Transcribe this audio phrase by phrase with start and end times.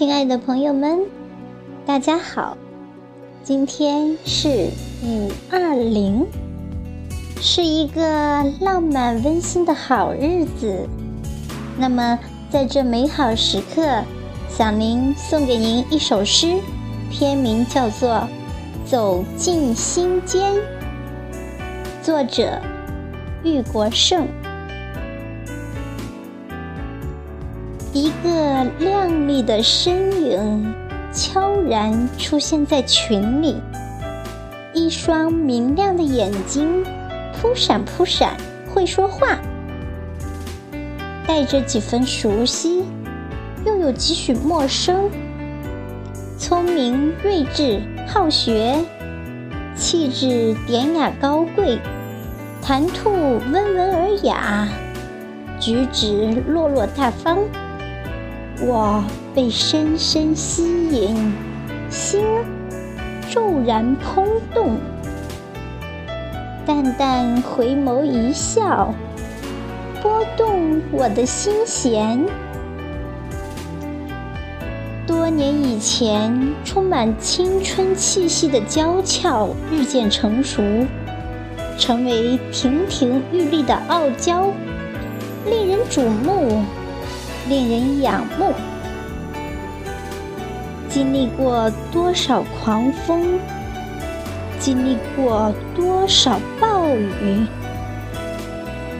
[0.00, 1.00] 亲爱的朋友们，
[1.84, 2.56] 大家好！
[3.44, 4.70] 今天是
[5.04, 6.26] 五二零，
[7.38, 8.02] 是一个
[8.62, 10.88] 浪漫温馨的好日子。
[11.76, 12.18] 那么，
[12.48, 14.02] 在这美好时刻，
[14.48, 16.58] 小宁送给您一首诗，
[17.10, 18.26] 篇名叫做
[18.90, 20.54] 《走进心间》，
[22.02, 22.58] 作者
[23.44, 24.26] 玉国胜。
[27.92, 30.74] 一个亮丽的身影
[31.12, 33.56] 悄然出现在群里，
[34.72, 36.84] 一双明亮的眼睛
[37.34, 38.36] 扑闪扑闪，
[38.72, 39.40] 会说话，
[41.26, 42.84] 带着几分熟悉，
[43.66, 45.10] 又有几许陌生。
[46.38, 48.76] 聪明睿智好学，
[49.74, 51.80] 气质典雅高贵，
[52.62, 54.68] 谈吐温文尔雅，
[55.58, 57.38] 举止落落大方。
[58.62, 59.02] 我
[59.34, 61.32] 被深深吸引，
[61.88, 62.22] 心
[63.30, 64.76] 骤然怦动。
[66.66, 68.94] 淡淡回眸一笑，
[70.02, 72.26] 拨动我的心弦。
[75.06, 80.62] 多年以前，充满青春气息的娇俏日渐成熟，
[81.78, 84.48] 成为亭亭玉立的傲娇，
[85.46, 86.62] 令人瞩目。
[87.50, 88.52] 令人仰慕，
[90.88, 93.40] 经历过多少狂风，
[94.60, 97.44] 经历过多少暴雨，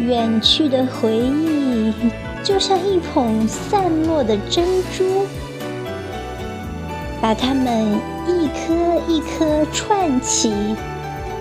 [0.00, 1.94] 远去的回忆
[2.42, 5.24] 就像一捧散落的珍珠，
[7.22, 10.52] 把它们一颗一颗串起，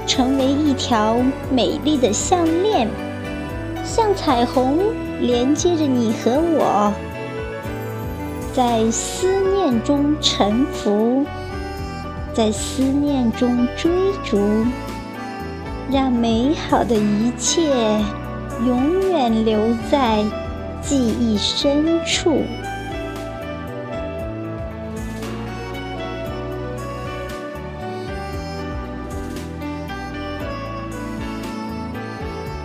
[0.06, 1.18] 成为一条
[1.52, 2.88] 美丽的项链，
[3.84, 4.78] 像彩虹。
[5.22, 6.94] 连接着你和我，
[8.54, 11.26] 在思念中沉浮，
[12.34, 13.92] 在思念中追
[14.24, 14.66] 逐，
[15.92, 18.00] 让美好的一切
[18.66, 19.60] 永远留
[19.92, 20.24] 在
[20.82, 22.42] 记忆深处。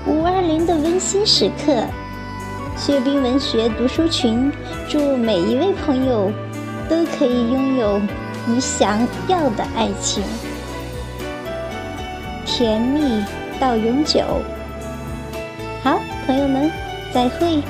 [0.06, 1.84] 五二零的温馨时刻。
[2.77, 4.53] 薛冰文学读书群，
[4.89, 6.31] 祝每一位朋友
[6.89, 8.01] 都可以拥有
[8.47, 10.23] 你想要的爱情，
[12.45, 13.25] 甜蜜
[13.61, 14.23] 到永久。
[15.83, 16.71] 好，朋友们，
[17.12, 17.62] 再会。